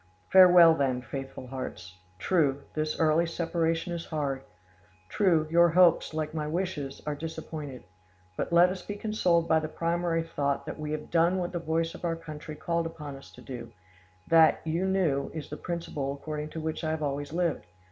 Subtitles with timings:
[0.31, 4.41] "Farewell, then, faithful hearts: true, this early separation is hard;
[5.09, 7.83] true, your hopes, like my wishes, are disappointed;
[8.35, 11.59] but let us be consoled by the primary thought that we have done what the
[11.59, 13.71] voice of our country called upon us to do;
[14.27, 17.67] that, you knew, is the principle according to which I have always lived.